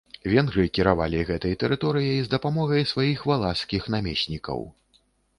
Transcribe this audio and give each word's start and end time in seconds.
Венгры 0.31 0.63
кіравалі 0.75 1.19
гэтай 1.29 1.51
тэрыторыяй 1.63 2.17
з 2.27 2.31
дапамогай 2.31 2.81
сваіх 2.91 3.19
валашскіх 3.33 3.83
намеснікаў. 3.97 4.65